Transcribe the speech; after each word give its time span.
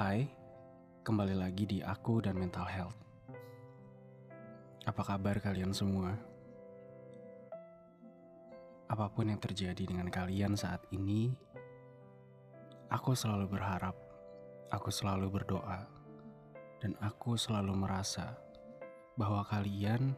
Hai, 0.00 0.24
kembali 1.04 1.36
lagi 1.36 1.68
di 1.68 1.84
aku 1.84 2.24
dan 2.24 2.40
mental 2.40 2.64
health. 2.64 2.96
Apa 4.88 5.04
kabar 5.04 5.36
kalian 5.44 5.76
semua? 5.76 6.16
Apa 8.88 9.12
pun 9.12 9.28
yang 9.28 9.36
terjadi 9.36 9.84
dengan 9.84 10.08
kalian 10.08 10.56
saat 10.56 10.80
ini, 10.88 11.36
aku 12.88 13.12
selalu 13.12 13.52
berharap, 13.52 13.92
aku 14.72 14.88
selalu 14.88 15.28
berdoa, 15.36 15.84
dan 16.80 16.96
aku 17.04 17.36
selalu 17.36 17.76
merasa 17.76 18.40
bahwa 19.20 19.44
kalian 19.52 20.16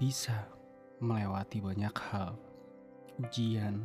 bisa 0.00 0.48
melewati 0.96 1.60
banyak 1.60 1.92
hal, 2.08 2.40
ujian, 3.20 3.84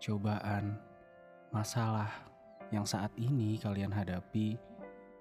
cobaan, 0.00 0.80
masalah 1.52 2.25
yang 2.74 2.86
saat 2.86 3.14
ini 3.14 3.58
kalian 3.62 3.94
hadapi 3.94 4.58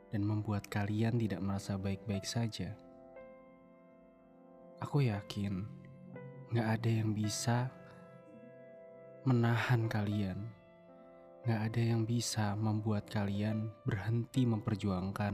dan 0.09 0.21
membuat 0.25 0.65
kalian 0.71 1.19
tidak 1.19 1.41
merasa 1.43 1.77
baik-baik 1.77 2.25
saja. 2.25 2.73
Aku 4.81 5.05
yakin 5.05 5.65
gak 6.53 6.79
ada 6.81 6.89
yang 6.89 7.11
bisa 7.11 7.69
menahan 9.25 9.89
kalian. 9.89 10.45
Gak 11.45 11.73
ada 11.73 11.81
yang 11.81 12.09
bisa 12.09 12.57
membuat 12.57 13.05
kalian 13.09 13.69
berhenti 13.85 14.49
memperjuangkan 14.49 15.33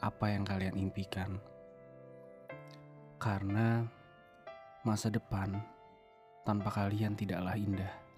apa 0.00 0.26
yang 0.32 0.44
kalian 0.44 0.76
impikan. 0.76 1.40
Karena 3.20 3.84
masa 4.84 5.12
depan 5.12 5.60
tanpa 6.44 6.72
kalian 6.72 7.16
tidaklah 7.16 7.56
indah. 7.56 8.09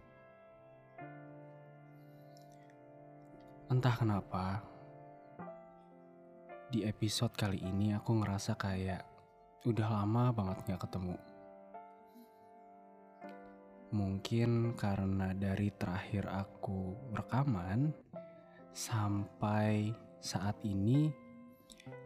Entah 3.72 3.96
kenapa, 3.96 4.60
di 6.68 6.84
episode 6.84 7.32
kali 7.32 7.56
ini 7.56 7.96
aku 7.96 8.20
ngerasa 8.20 8.52
kayak 8.60 9.00
udah 9.64 9.88
lama 9.88 10.28
banget 10.28 10.76
gak 10.76 10.84
ketemu. 10.84 11.16
Mungkin 13.96 14.76
karena 14.76 15.32
dari 15.32 15.72
terakhir 15.72 16.28
aku 16.28 17.00
rekaman 17.16 17.96
sampai 18.76 19.88
saat 20.20 20.60
ini, 20.68 21.08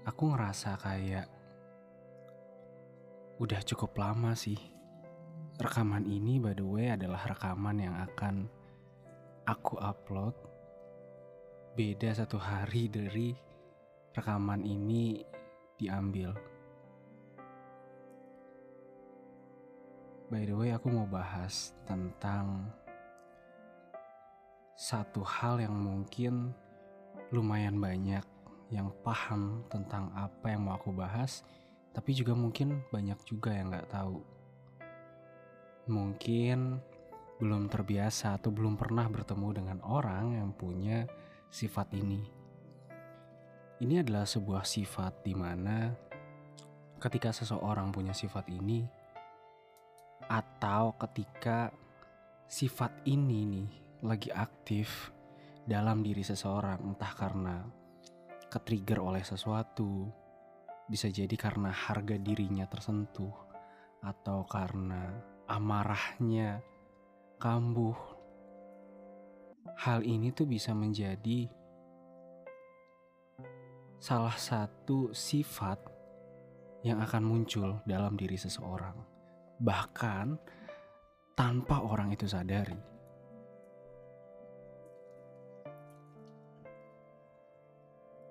aku 0.07 0.23
ngerasa 0.39 0.79
kayak 0.79 1.27
udah 3.43 3.59
cukup 3.67 3.91
lama 3.99 4.39
sih. 4.39 4.71
Rekaman 5.59 6.07
ini, 6.07 6.39
by 6.39 6.55
the 6.55 6.63
way, 6.63 6.95
adalah 6.95 7.27
rekaman 7.27 7.83
yang 7.83 7.99
akan 8.07 8.47
aku 9.51 9.83
upload 9.83 10.55
beda 11.77 12.09
satu 12.17 12.41
hari 12.41 12.89
dari 12.89 13.37
rekaman 14.17 14.65
ini 14.65 15.21
diambil. 15.77 16.33
By 20.33 20.49
the 20.49 20.57
way, 20.57 20.73
aku 20.73 20.89
mau 20.89 21.05
bahas 21.05 21.77
tentang 21.85 22.73
satu 24.73 25.21
hal 25.21 25.61
yang 25.61 25.77
mungkin 25.77 26.57
lumayan 27.29 27.77
banyak 27.77 28.25
yang 28.73 28.89
paham 29.05 29.61
tentang 29.69 30.09
apa 30.17 30.57
yang 30.57 30.65
mau 30.65 30.81
aku 30.81 30.97
bahas, 30.97 31.45
tapi 31.93 32.17
juga 32.17 32.33
mungkin 32.33 32.89
banyak 32.89 33.21
juga 33.29 33.53
yang 33.53 33.69
nggak 33.69 33.93
tahu. 33.93 34.25
Mungkin 35.93 36.81
belum 37.37 37.69
terbiasa 37.69 38.41
atau 38.41 38.49
belum 38.49 38.81
pernah 38.81 39.05
bertemu 39.13 39.49
dengan 39.53 39.79
orang 39.85 40.41
yang 40.41 40.57
punya 40.57 41.05
sifat 41.51 41.93
ini. 41.97 42.23
Ini 43.77 44.01
adalah 44.01 44.25
sebuah 44.25 44.65
sifat 44.65 45.21
di 45.21 45.35
mana 45.37 45.93
ketika 46.97 47.29
seseorang 47.29 47.93
punya 47.93 48.17
sifat 48.17 48.49
ini 48.49 48.81
atau 50.27 50.97
ketika 50.97 51.69
sifat 52.49 53.05
ini 53.05 53.45
nih 53.45 53.69
lagi 54.03 54.33
aktif 54.33 55.13
dalam 55.67 56.01
diri 56.01 56.25
seseorang 56.25 56.81
entah 56.83 57.13
karena 57.13 57.57
ketrigger 58.49 59.03
oleh 59.03 59.21
sesuatu 59.21 60.09
bisa 60.89 61.11
jadi 61.11 61.35
karena 61.37 61.69
harga 61.69 62.17
dirinya 62.17 62.65
tersentuh 62.65 63.35
atau 64.01 64.47
karena 64.47 65.11
amarahnya 65.51 66.63
kambuh 67.37 68.16
hal 69.77 70.01
ini 70.01 70.33
tuh 70.33 70.49
bisa 70.49 70.73
menjadi 70.73 71.53
salah 74.01 74.37
satu 74.37 75.13
sifat 75.13 75.77
yang 76.81 77.05
akan 77.05 77.23
muncul 77.25 77.85
dalam 77.85 78.17
diri 78.17 78.41
seseorang, 78.41 78.97
bahkan 79.61 80.41
tanpa 81.37 81.85
orang 81.85 82.15
itu 82.17 82.25
sadari. 82.25 82.79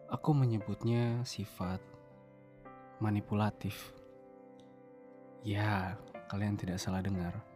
Aku 0.10 0.32
menyebutnya 0.34 1.22
sifat 1.28 1.82
manipulatif. 2.98 3.94
Ya, 5.46 5.94
kalian 6.26 6.58
tidak 6.58 6.82
salah 6.82 7.06
dengar 7.06 7.55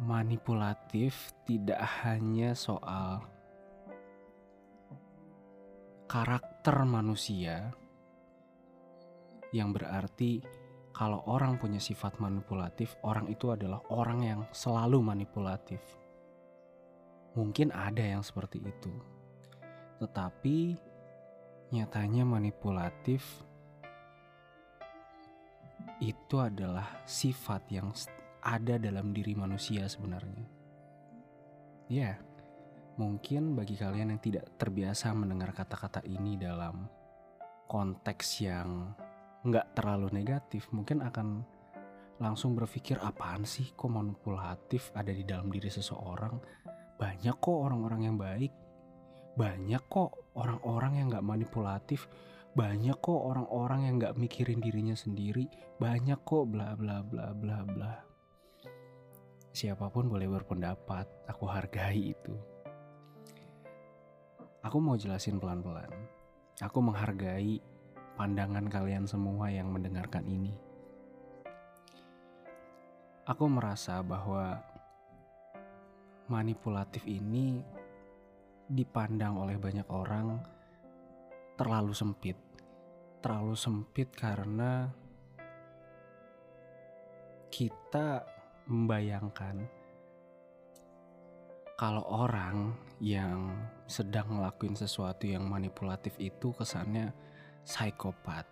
manipulatif 0.00 1.36
tidak 1.44 1.84
hanya 2.00 2.56
soal 2.56 3.20
karakter 6.08 6.88
manusia, 6.88 7.68
yang 9.52 9.76
berarti 9.76 10.40
kalau 10.96 11.20
orang 11.28 11.60
punya 11.60 11.76
sifat 11.76 12.16
manipulatif, 12.16 12.96
orang 13.04 13.28
itu 13.28 13.52
adalah 13.52 13.84
orang 13.92 14.20
yang 14.24 14.40
selalu 14.56 15.04
manipulatif. 15.04 15.84
Mungkin 17.36 17.68
ada 17.70 18.02
yang 18.02 18.24
seperti 18.24 18.58
itu, 18.64 18.90
tetapi 20.00 20.80
nyatanya 21.76 22.24
manipulatif 22.24 23.22
itu 26.00 26.36
adalah 26.40 27.04
sifat 27.04 27.62
yang 27.70 27.92
ada 28.42 28.80
dalam 28.80 29.12
diri 29.12 29.36
manusia 29.36 29.86
sebenarnya. 29.86 30.44
Ya, 31.90 32.18
mungkin 33.00 33.56
bagi 33.56 33.74
kalian 33.74 34.14
yang 34.16 34.22
tidak 34.22 34.46
terbiasa 34.60 35.12
mendengar 35.16 35.56
kata-kata 35.56 36.04
ini 36.04 36.36
dalam 36.36 36.86
konteks 37.70 38.42
yang 38.42 38.92
nggak 39.46 39.72
terlalu 39.78 40.12
negatif, 40.12 40.68
mungkin 40.74 41.00
akan 41.00 41.40
langsung 42.20 42.52
berpikir 42.52 43.00
apaan 43.00 43.48
sih 43.48 43.72
kok 43.72 43.88
manipulatif 43.88 44.92
ada 44.92 45.08
di 45.08 45.24
dalam 45.24 45.48
diri 45.48 45.72
seseorang. 45.72 46.36
Banyak 47.00 47.36
kok 47.40 47.56
orang-orang 47.56 48.00
yang 48.04 48.16
baik, 48.20 48.52
banyak 49.40 49.80
kok 49.88 50.36
orang-orang 50.36 51.00
yang 51.00 51.06
nggak 51.08 51.24
manipulatif, 51.24 52.04
banyak 52.52 52.98
kok 53.00 53.16
orang-orang 53.16 53.88
yang 53.88 53.94
nggak 53.96 54.18
mikirin 54.20 54.60
dirinya 54.60 54.92
sendiri, 54.92 55.48
banyak 55.80 56.20
kok 56.26 56.44
bla 56.50 56.76
bla 56.76 57.00
bla 57.00 57.32
bla 57.32 57.64
bla. 57.64 58.09
Siapa 59.50 59.90
pun 59.90 60.06
boleh 60.06 60.30
berpendapat, 60.30 61.26
aku 61.26 61.44
hargai 61.50 62.14
itu. 62.14 62.34
Aku 64.62 64.78
mau 64.78 64.94
jelasin 64.94 65.42
pelan-pelan. 65.42 65.90
Aku 66.62 66.78
menghargai 66.78 67.58
pandangan 68.14 68.70
kalian 68.70 69.10
semua 69.10 69.50
yang 69.50 69.74
mendengarkan 69.74 70.22
ini. 70.30 70.54
Aku 73.26 73.50
merasa 73.50 73.98
bahwa 74.06 74.62
manipulatif 76.30 77.02
ini 77.10 77.58
dipandang 78.70 79.34
oleh 79.34 79.58
banyak 79.58 79.88
orang 79.90 80.38
terlalu 81.58 81.90
sempit. 81.90 82.38
Terlalu 83.18 83.58
sempit 83.58 84.14
karena 84.14 84.86
kita 87.50 88.22
membayangkan 88.70 89.66
kalau 91.74 92.04
orang 92.06 92.76
yang 93.00 93.56
sedang 93.88 94.36
ngelakuin 94.36 94.76
sesuatu 94.76 95.24
yang 95.24 95.48
manipulatif 95.48 96.12
itu 96.20 96.52
kesannya 96.52 97.08
psikopat. 97.64 98.44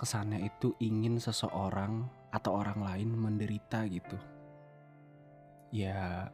Kesannya 0.00 0.48
itu 0.48 0.72
ingin 0.80 1.20
seseorang 1.20 2.08
atau 2.32 2.56
orang 2.56 2.80
lain 2.80 3.12
menderita 3.12 3.84
gitu. 3.92 4.16
Ya 5.68 6.32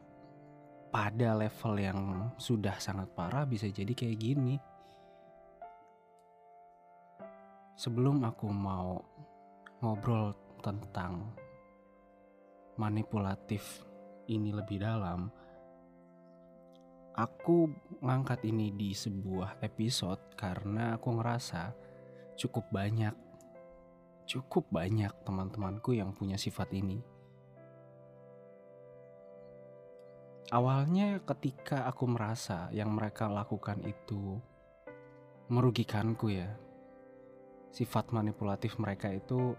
pada 0.87 1.35
level 1.35 1.73
yang 1.83 2.31
sudah 2.39 2.79
sangat 2.79 3.11
parah 3.11 3.43
bisa 3.43 3.67
jadi 3.67 3.91
kayak 3.91 4.15
gini. 4.15 4.55
Sebelum 7.75 8.23
aku 8.23 8.47
mau 8.55 9.03
ngobrol 9.83 10.31
tentang 10.63 11.35
manipulatif 12.75 13.83
ini 14.27 14.51
lebih 14.51 14.81
dalam, 14.81 15.31
aku 17.15 17.71
ngangkat 18.03 18.43
ini 18.43 18.75
di 18.75 18.91
sebuah 18.91 19.63
episode 19.63 20.35
karena 20.35 20.99
aku 20.99 21.15
ngerasa 21.15 21.71
cukup 22.35 22.67
banyak 22.67 23.15
cukup 24.25 24.65
banyak 24.73 25.13
teman-temanku 25.23 25.93
yang 25.93 26.11
punya 26.11 26.35
sifat 26.35 26.73
ini. 26.73 26.99
Awalnya 30.49 31.25
ketika 31.25 31.89
aku 31.89 32.05
merasa 32.05 32.69
yang 32.69 32.93
mereka 32.93 33.25
lakukan 33.25 33.81
itu 33.81 34.37
merugikanku 35.49 36.29
ya. 36.33 36.53
Sifat 37.73 38.13
manipulatif 38.13 38.77
mereka 38.77 39.09
itu 39.09 39.57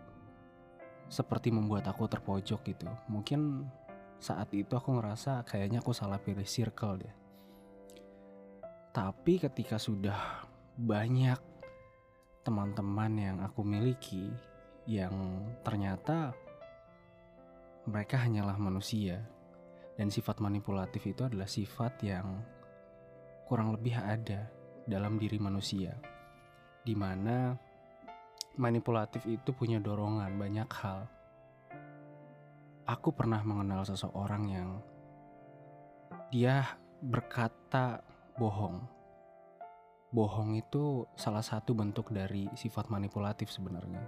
seperti 1.06 1.54
membuat 1.54 1.86
aku 1.86 2.10
terpojok 2.10 2.60
gitu. 2.66 2.88
Mungkin 3.06 3.66
saat 4.18 4.50
itu 4.56 4.72
aku 4.74 4.96
ngerasa 4.96 5.44
kayaknya 5.44 5.84
aku 5.84 5.92
salah 5.92 6.18
pilih 6.18 6.46
circle 6.46 7.02
deh. 7.02 7.14
Tapi 8.90 9.36
ketika 9.36 9.76
sudah 9.76 10.48
banyak 10.76 11.36
teman-teman 12.40 13.12
yang 13.18 13.36
aku 13.42 13.60
miliki 13.66 14.32
yang 14.86 15.42
ternyata 15.66 16.32
mereka 17.90 18.22
hanyalah 18.22 18.54
manusia 18.56 19.18
dan 19.98 20.08
sifat 20.08 20.38
manipulatif 20.38 21.02
itu 21.10 21.26
adalah 21.26 21.50
sifat 21.50 21.92
yang 22.06 22.40
kurang 23.46 23.74
lebih 23.74 23.98
ada 23.98 24.46
dalam 24.86 25.18
diri 25.18 25.38
manusia 25.42 25.94
di 26.86 26.94
mana 26.94 27.58
manipulatif 28.56 29.24
itu 29.28 29.52
punya 29.52 29.80
dorongan 29.80 30.32
banyak 30.36 30.70
hal. 30.80 31.04
Aku 32.88 33.12
pernah 33.12 33.42
mengenal 33.44 33.84
seseorang 33.84 34.44
yang 34.48 34.70
dia 36.32 36.64
berkata 37.04 38.00
bohong. 38.40 38.80
Bohong 40.10 40.56
itu 40.56 41.04
salah 41.18 41.42
satu 41.44 41.76
bentuk 41.76 42.08
dari 42.14 42.48
sifat 42.56 42.88
manipulatif 42.88 43.52
sebenarnya. 43.52 44.00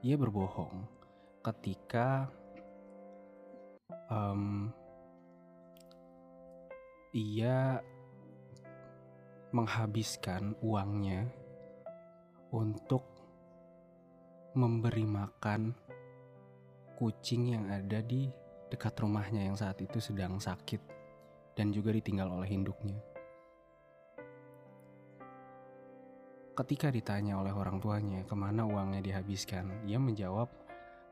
Ia 0.00 0.16
berbohong 0.16 0.86
ketika 1.44 2.30
um, 4.08 4.72
ia 7.10 7.82
menghabiskan 9.50 10.54
uangnya 10.62 11.26
untuk 12.54 13.19
memberi 14.50 15.06
makan 15.06 15.70
kucing 16.98 17.54
yang 17.54 17.70
ada 17.70 18.02
di 18.02 18.26
dekat 18.66 18.98
rumahnya 18.98 19.46
yang 19.46 19.54
saat 19.54 19.78
itu 19.78 20.02
sedang 20.02 20.42
sakit 20.42 20.82
dan 21.54 21.70
juga 21.70 21.94
ditinggal 21.94 22.26
oleh 22.30 22.50
induknya. 22.50 22.98
Ketika 26.54 26.92
ditanya 26.92 27.40
oleh 27.40 27.54
orang 27.54 27.80
tuanya 27.80 28.20
ke 28.26 28.34
mana 28.36 28.68
uangnya 28.68 29.00
dihabiskan, 29.00 29.86
ia 29.88 29.96
menjawab 29.96 30.50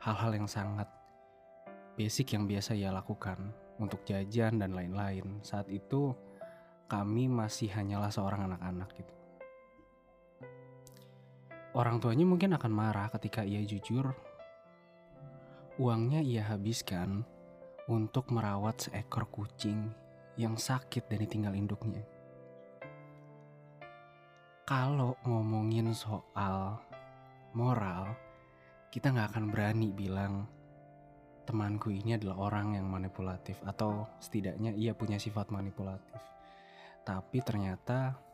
hal-hal 0.02 0.34
yang 0.34 0.48
sangat 0.50 0.90
basic 1.96 2.36
yang 2.36 2.44
biasa 2.44 2.76
ia 2.76 2.92
lakukan 2.92 3.50
untuk 3.80 4.04
jajan 4.04 4.60
dan 4.60 4.74
lain-lain. 4.74 5.40
Saat 5.40 5.70
itu 5.72 6.12
kami 6.86 7.26
masih 7.30 7.70
hanyalah 7.72 8.10
seorang 8.12 8.50
anak-anak 8.50 8.92
gitu. 8.98 9.17
Orang 11.76 12.00
tuanya 12.00 12.24
mungkin 12.24 12.56
akan 12.56 12.72
marah 12.72 13.12
ketika 13.12 13.44
ia 13.44 13.60
jujur. 13.60 14.16
Uangnya 15.76 16.24
ia 16.24 16.42
habiskan 16.48 17.28
untuk 17.88 18.32
merawat 18.32 18.88
seekor 18.88 19.28
kucing 19.28 19.92
yang 20.40 20.56
sakit 20.56 21.08
dan 21.12 21.18
ditinggal 21.20 21.52
induknya. 21.52 22.04
Kalau 24.68 25.16
ngomongin 25.24 25.92
soal 25.96 26.80
moral, 27.56 28.12
kita 28.88 29.12
nggak 29.12 29.36
akan 29.36 29.44
berani 29.48 29.88
bilang 29.92 30.44
temanku 31.48 31.88
ini 31.88 32.20
adalah 32.20 32.52
orang 32.52 32.76
yang 32.76 32.84
manipulatif 32.84 33.56
atau 33.64 34.04
setidaknya 34.20 34.76
ia 34.76 34.92
punya 34.92 35.16
sifat 35.16 35.48
manipulatif. 35.48 36.20
Tapi 37.08 37.40
ternyata 37.40 38.27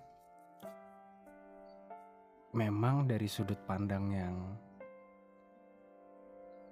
memang 2.55 3.11
dari 3.11 3.27
sudut 3.27 3.59
pandang 3.67 4.15
yang 4.15 4.35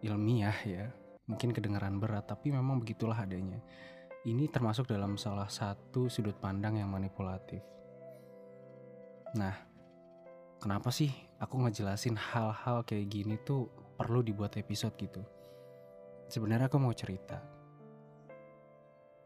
ilmiah 0.07 0.55
ya, 0.63 0.87
mungkin 1.27 1.51
kedengaran 1.51 1.99
berat 1.99 2.31
tapi 2.31 2.55
memang 2.55 2.79
begitulah 2.79 3.19
adanya. 3.19 3.59
Ini 4.23 4.47
termasuk 4.47 4.87
dalam 4.87 5.19
salah 5.19 5.51
satu 5.51 6.07
sudut 6.07 6.39
pandang 6.39 6.79
yang 6.79 6.87
manipulatif. 6.87 7.59
Nah, 9.35 9.59
kenapa 10.63 10.95
sih 10.95 11.11
aku 11.43 11.67
ngejelasin 11.67 12.15
hal-hal 12.15 12.87
kayak 12.87 13.11
gini 13.11 13.35
tuh 13.43 13.67
perlu 13.99 14.23
dibuat 14.23 14.55
episode 14.55 14.95
gitu? 14.95 15.27
Sebenarnya 16.31 16.71
aku 16.71 16.79
mau 16.79 16.95
cerita 16.95 17.43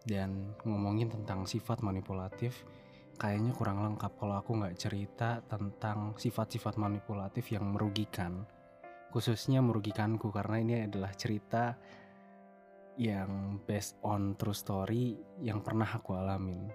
dan 0.08 0.56
ngomongin 0.64 1.12
tentang 1.12 1.44
sifat 1.44 1.84
manipulatif 1.84 2.64
kayaknya 3.16 3.56
kurang 3.56 3.80
lengkap 3.80 4.12
kalau 4.20 4.36
aku 4.36 4.60
nggak 4.60 4.76
cerita 4.76 5.40
tentang 5.48 6.12
sifat-sifat 6.20 6.76
manipulatif 6.76 7.48
yang 7.48 7.72
merugikan. 7.72 8.44
Khususnya 9.08 9.64
merugikanku 9.64 10.28
karena 10.28 10.56
ini 10.60 10.74
adalah 10.84 11.16
cerita 11.16 11.72
yang 13.00 13.60
based 13.64 13.96
on 14.04 14.36
true 14.36 14.56
story 14.56 15.16
yang 15.40 15.64
pernah 15.64 15.88
aku 15.88 16.16
alamin. 16.16 16.68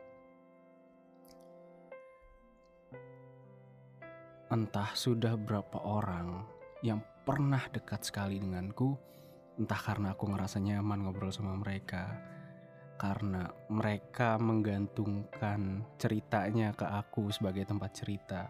Entah 4.52 4.92
sudah 4.98 5.38
berapa 5.38 5.80
orang 5.86 6.44
yang 6.82 7.00
pernah 7.24 7.62
dekat 7.70 8.02
sekali 8.04 8.42
denganku, 8.42 8.98
entah 9.62 9.80
karena 9.80 10.18
aku 10.18 10.28
ngerasa 10.28 10.58
nyaman 10.58 11.06
ngobrol 11.06 11.32
sama 11.32 11.56
mereka, 11.56 12.31
karena 13.02 13.50
mereka 13.66 14.38
menggantungkan 14.38 15.82
ceritanya 15.98 16.70
ke 16.78 16.86
aku 16.86 17.34
sebagai 17.34 17.66
tempat 17.66 17.98
cerita. 17.98 18.46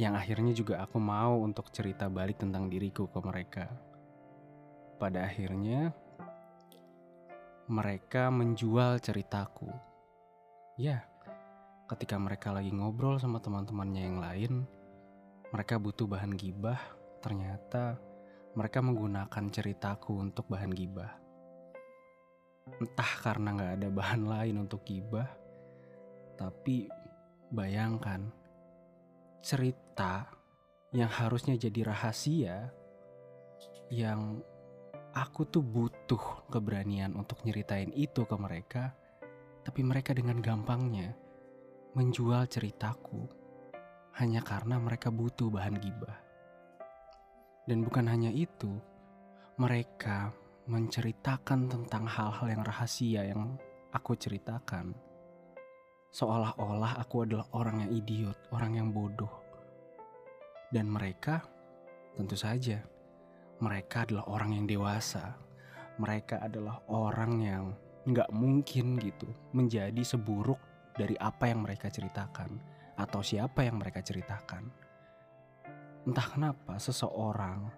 Yang 0.00 0.14
akhirnya 0.16 0.52
juga 0.56 0.74
aku 0.80 0.96
mau 0.96 1.44
untuk 1.44 1.68
cerita 1.76 2.08
balik 2.08 2.40
tentang 2.40 2.72
diriku 2.72 3.04
ke 3.12 3.20
mereka. 3.20 3.68
Pada 4.96 5.28
akhirnya, 5.28 5.92
mereka 7.68 8.32
menjual 8.32 8.96
ceritaku. 9.04 9.68
Ya, 10.80 11.04
ketika 11.84 12.16
mereka 12.16 12.48
lagi 12.48 12.72
ngobrol 12.72 13.20
sama 13.20 13.44
teman-temannya 13.44 14.02
yang 14.08 14.18
lain, 14.24 14.52
mereka 15.52 15.76
butuh 15.76 16.08
bahan 16.08 16.32
gibah. 16.32 16.80
Ternyata 17.20 18.00
mereka 18.56 18.80
menggunakan 18.80 19.44
ceritaku 19.52 20.16
untuk 20.16 20.48
bahan 20.48 20.72
gibah 20.72 21.19
entah 22.80 23.12
karena 23.20 23.48
nggak 23.56 23.72
ada 23.80 23.88
bahan 23.88 24.22
lain 24.26 24.56
untuk 24.64 24.84
gibah 24.84 25.28
tapi 26.36 26.88
bayangkan 27.52 28.28
cerita 29.40 30.28
yang 30.92 31.08
harusnya 31.08 31.56
jadi 31.56 31.92
rahasia 31.92 32.72
yang 33.90 34.40
aku 35.12 35.46
tuh 35.48 35.64
butuh 35.64 36.48
keberanian 36.48 37.16
untuk 37.16 37.42
nyeritain 37.42 37.90
itu 37.96 38.24
ke 38.24 38.36
mereka 38.38 38.94
tapi 39.66 39.84
mereka 39.84 40.16
dengan 40.16 40.40
gampangnya 40.40 41.12
menjual 41.94 42.46
ceritaku 42.46 43.26
hanya 44.18 44.42
karena 44.42 44.78
mereka 44.78 45.08
butuh 45.08 45.50
bahan 45.50 45.78
gibah. 45.78 46.18
Dan 47.66 47.86
bukan 47.86 48.10
hanya 48.10 48.30
itu 48.34 48.70
mereka 49.60 50.34
menceritakan 50.70 51.66
tentang 51.66 52.06
hal-hal 52.06 52.46
yang 52.46 52.62
rahasia 52.62 53.26
yang 53.26 53.58
aku 53.90 54.14
ceritakan. 54.14 54.94
Seolah-olah 56.14 57.02
aku 57.02 57.26
adalah 57.26 57.46
orang 57.58 57.82
yang 57.82 57.90
idiot, 57.90 58.38
orang 58.54 58.78
yang 58.78 58.94
bodoh. 58.94 59.30
Dan 60.70 60.86
mereka, 60.86 61.42
tentu 62.14 62.38
saja, 62.38 62.78
mereka 63.58 64.06
adalah 64.06 64.30
orang 64.30 64.62
yang 64.62 64.66
dewasa. 64.70 65.34
Mereka 65.98 66.38
adalah 66.38 66.78
orang 66.86 67.32
yang 67.42 67.64
nggak 68.06 68.30
mungkin 68.30 68.94
gitu 69.02 69.26
menjadi 69.50 70.00
seburuk 70.06 70.56
dari 70.94 71.18
apa 71.18 71.50
yang 71.50 71.66
mereka 71.66 71.90
ceritakan 71.90 72.62
atau 72.94 73.20
siapa 73.26 73.66
yang 73.66 73.82
mereka 73.82 74.00
ceritakan. 74.00 74.70
Entah 76.06 76.26
kenapa 76.30 76.78
seseorang 76.78 77.68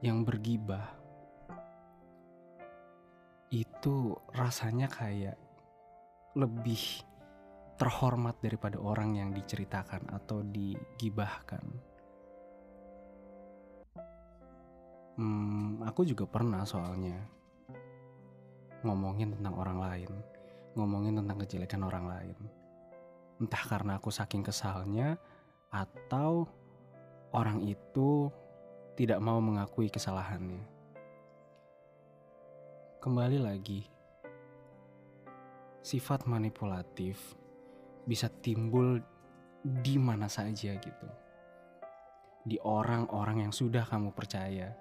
yang 0.00 0.24
bergibah 0.24 1.03
itu 3.54 4.18
rasanya 4.34 4.90
kayak 4.90 5.38
lebih 6.34 7.06
terhormat 7.78 8.34
daripada 8.42 8.82
orang 8.82 9.14
yang 9.14 9.30
diceritakan 9.30 10.10
atau 10.10 10.42
digibahkan. 10.42 11.62
Hmm, 15.14 15.78
aku 15.86 16.02
juga 16.02 16.26
pernah 16.26 16.66
soalnya 16.66 17.14
ngomongin 18.82 19.38
tentang 19.38 19.54
orang 19.54 19.78
lain, 19.78 20.10
ngomongin 20.74 21.22
tentang 21.22 21.38
kejelekan 21.46 21.82
orang 21.86 22.06
lain. 22.10 22.38
Entah 23.38 23.62
karena 23.70 24.02
aku 24.02 24.10
saking 24.10 24.42
kesalnya 24.42 25.14
atau 25.70 26.50
orang 27.30 27.62
itu 27.62 28.26
tidak 28.98 29.22
mau 29.22 29.38
mengakui 29.38 29.86
kesalahannya. 29.86 30.73
Kembali 33.04 33.36
lagi, 33.36 33.84
sifat 35.84 36.24
manipulatif 36.24 37.36
bisa 38.08 38.32
timbul 38.40 38.96
di 39.60 40.00
mana 40.00 40.24
saja 40.24 40.72
gitu. 40.72 41.08
Di 42.48 42.56
orang-orang 42.64 43.44
yang 43.44 43.52
sudah 43.52 43.84
kamu 43.84 44.08
percaya. 44.16 44.72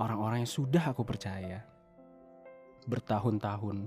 Orang-orang 0.00 0.48
yang 0.48 0.48
sudah 0.48 0.80
aku 0.88 1.04
percaya. 1.04 1.60
Bertahun-tahun. 2.88 3.84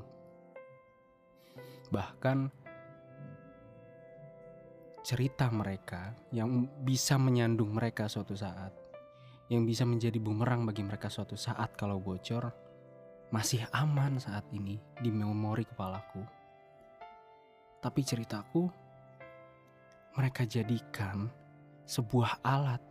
Bahkan 1.89 2.38
cerita 5.01 5.50
mereka 5.50 6.13
yang 6.29 6.70
bisa 6.86 7.17
menyandung 7.17 7.74
mereka 7.74 8.05
suatu 8.05 8.38
saat, 8.38 8.77
yang 9.50 9.65
bisa 9.65 9.89
menjadi 9.89 10.22
bumerang 10.22 10.70
bagi 10.70 10.86
mereka 10.86 11.10
suatu 11.10 11.34
saat 11.34 11.74
kalau 11.74 11.98
bocor, 11.98 12.70
masih 13.31 13.63
aman 13.71 14.19
saat 14.19 14.43
ini 14.51 14.75
di 15.00 15.07
memori 15.07 15.63
kepalaku. 15.63 16.19
Tapi 17.79 18.01
ceritaku, 18.03 18.67
mereka 20.19 20.43
jadikan 20.43 21.31
sebuah 21.88 22.43
alat. 22.43 22.83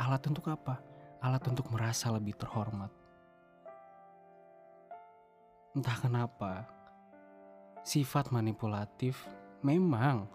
Alat 0.00 0.22
untuk 0.24 0.48
apa? 0.48 0.80
Alat 1.20 1.44
untuk 1.52 1.68
merasa 1.68 2.08
lebih 2.08 2.32
terhormat. 2.40 2.88
Entah 5.76 5.98
kenapa, 6.00 6.64
sifat 7.84 8.32
manipulatif 8.32 9.20
memang 9.60 10.26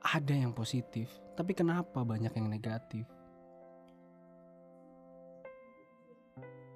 ada 0.00 0.32
yang 0.32 0.56
positif, 0.56 1.12
tapi 1.36 1.52
kenapa 1.52 2.00
banyak 2.00 2.32
yang 2.32 2.48
negatif? 2.48 3.04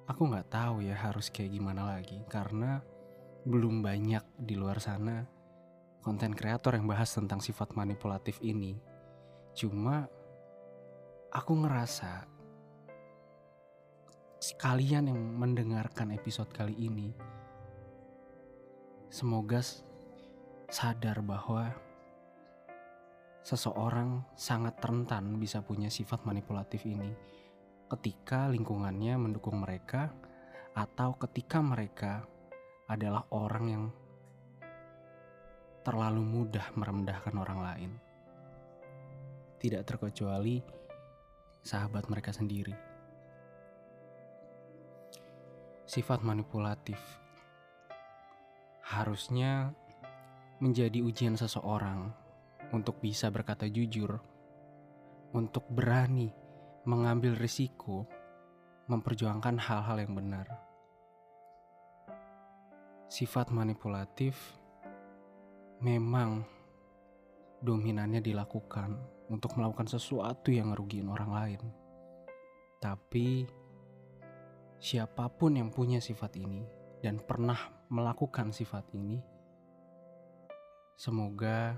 Aku 0.09 0.29
nggak 0.29 0.49
tahu 0.49 0.85
ya 0.85 0.97
harus 0.97 1.29
kayak 1.29 1.53
gimana 1.53 1.97
lagi 1.97 2.21
karena 2.25 2.81
belum 3.45 3.81
banyak 3.81 4.21
di 4.37 4.53
luar 4.57 4.77
sana 4.81 5.25
konten 6.01 6.33
kreator 6.33 6.77
yang 6.77 6.89
bahas 6.89 7.13
tentang 7.13 7.41
sifat 7.41 7.77
manipulatif 7.77 8.41
ini. 8.41 8.77
Cuma 9.53 10.09
aku 11.29 11.53
ngerasa 11.61 12.31
kalian 14.57 15.13
yang 15.13 15.21
mendengarkan 15.37 16.09
episode 16.17 16.49
kali 16.49 16.73
ini 16.73 17.13
semoga 19.11 19.61
sadar 20.71 21.21
bahwa 21.21 21.69
seseorang 23.43 24.23
sangat 24.39 24.79
rentan 24.81 25.37
bisa 25.37 25.61
punya 25.61 25.91
sifat 25.91 26.25
manipulatif 26.25 26.87
ini 26.87 27.11
ketika 27.91 28.47
lingkungannya 28.47 29.19
mendukung 29.19 29.59
mereka 29.59 30.15
atau 30.71 31.19
ketika 31.19 31.59
mereka 31.59 32.23
adalah 32.87 33.27
orang 33.35 33.65
yang 33.67 33.85
terlalu 35.83 36.23
mudah 36.23 36.71
merendahkan 36.79 37.35
orang 37.35 37.59
lain. 37.59 37.91
Tidak 39.59 39.83
terkecuali 39.83 40.63
sahabat 41.59 42.07
mereka 42.07 42.31
sendiri. 42.31 42.73
Sifat 45.83 46.23
manipulatif 46.23 46.97
harusnya 48.87 49.75
menjadi 50.63 51.03
ujian 51.03 51.35
seseorang 51.35 52.07
untuk 52.71 53.03
bisa 53.03 53.27
berkata 53.27 53.67
jujur, 53.67 54.15
untuk 55.35 55.67
berani 55.67 56.40
mengambil 56.87 57.37
risiko, 57.37 58.09
memperjuangkan 58.89 59.57
hal-hal 59.61 59.97
yang 60.01 60.13
benar. 60.17 60.47
Sifat 63.11 63.51
manipulatif 63.51 64.37
memang 65.83 66.47
dominannya 67.59 68.23
dilakukan 68.23 68.97
untuk 69.29 69.59
melakukan 69.59 69.85
sesuatu 69.85 70.49
yang 70.49 70.71
ngerugiin 70.71 71.11
orang 71.11 71.31
lain. 71.31 71.61
Tapi 72.81 73.45
siapa 74.81 75.29
pun 75.29 75.59
yang 75.59 75.69
punya 75.69 76.01
sifat 76.01 76.39
ini 76.39 76.65
dan 77.03 77.21
pernah 77.21 77.57
melakukan 77.91 78.49
sifat 78.49 78.89
ini, 78.97 79.21
semoga 80.97 81.77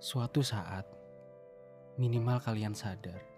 Suatu 0.00 0.40
saat, 0.40 0.88
minimal 2.00 2.40
kalian 2.40 2.72
sadar 2.72 3.29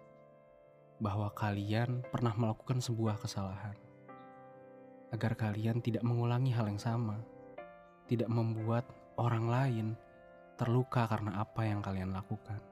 bahwa 1.03 1.35
kalian 1.35 2.07
pernah 2.15 2.31
melakukan 2.39 2.79
sebuah 2.79 3.19
kesalahan, 3.19 3.75
agar 5.11 5.35
kalian 5.35 5.83
tidak 5.83 6.07
mengulangi 6.07 6.55
hal 6.55 6.71
yang 6.71 6.79
sama, 6.79 7.19
tidak 8.07 8.31
membuat 8.31 8.87
orang 9.19 9.51
lain 9.51 9.87
terluka 10.55 11.11
karena 11.11 11.43
apa 11.43 11.67
yang 11.67 11.83
kalian 11.83 12.15
lakukan, 12.15 12.63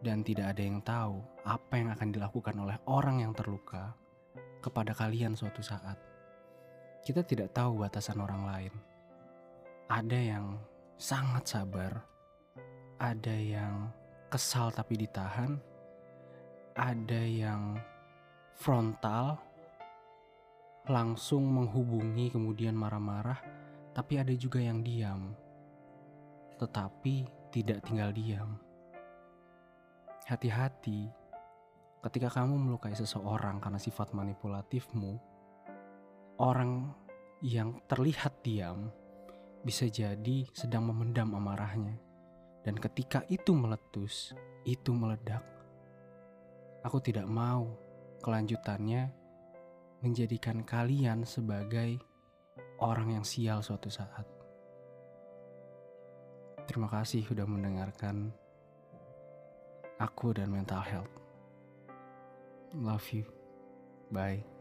dan 0.00 0.24
tidak 0.24 0.56
ada 0.56 0.62
yang 0.64 0.80
tahu 0.80 1.20
apa 1.44 1.72
yang 1.76 1.92
akan 1.92 2.08
dilakukan 2.16 2.56
oleh 2.56 2.80
orang 2.88 3.20
yang 3.20 3.36
terluka 3.36 3.92
kepada 4.64 4.96
kalian 4.96 5.36
suatu 5.36 5.60
saat. 5.60 6.00
Kita 7.04 7.22
tidak 7.22 7.54
tahu 7.54 7.84
batasan 7.84 8.18
orang 8.18 8.42
lain. 8.48 8.74
Ada 9.86 10.18
yang 10.18 10.58
sangat 10.98 11.46
sabar, 11.46 12.02
ada 12.98 13.36
yang 13.36 13.94
kesal 14.26 14.74
tapi 14.74 14.98
ditahan, 14.98 15.58
ada 16.74 17.22
yang 17.22 17.78
frontal, 18.58 19.38
langsung 20.86 21.46
menghubungi 21.46 22.30
kemudian 22.30 22.74
marah-marah, 22.74 23.38
tapi 23.94 24.20
ada 24.20 24.34
juga 24.36 24.62
yang 24.62 24.84
diam, 24.84 25.34
tetapi 26.58 27.26
tidak 27.50 27.82
tinggal 27.86 28.12
diam. 28.12 28.60
Hati-hati 30.26 31.06
ketika 32.06 32.42
kamu 32.42 32.54
melukai 32.54 32.94
seseorang 32.94 33.58
karena 33.58 33.82
sifat 33.82 34.14
manipulatifmu, 34.14 35.18
orang 36.38 36.94
yang 37.42 37.82
terlihat 37.90 38.42
diam 38.46 38.90
bisa 39.66 39.90
jadi 39.90 40.46
sedang 40.54 40.86
memendam 40.92 41.34
amarahnya. 41.34 42.05
Dan 42.66 42.82
ketika 42.82 43.22
itu 43.30 43.54
meletus, 43.54 44.34
itu 44.66 44.90
meledak. 44.90 45.46
Aku 46.82 46.98
tidak 46.98 47.30
mau 47.30 47.70
kelanjutannya 48.18 49.06
menjadikan 50.02 50.66
kalian 50.66 51.22
sebagai 51.22 52.02
orang 52.82 53.14
yang 53.14 53.24
sial 53.24 53.62
suatu 53.62 53.86
saat. 53.86 54.26
Terima 56.66 56.90
kasih 56.90 57.22
sudah 57.22 57.46
mendengarkan 57.46 58.34
aku 60.02 60.34
dan 60.34 60.50
mental 60.50 60.82
health. 60.82 61.14
Love 62.74 63.06
you. 63.14 63.24
Bye. 64.10 64.55